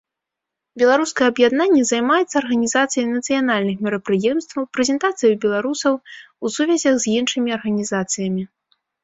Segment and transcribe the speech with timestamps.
[0.81, 8.43] Беларускае аб'яднанне займаецца арганізацыяй нацыянальных мерапрыемстваў, прэзентацыяй беларусаў у сувязях з іншымі арганізацыямі.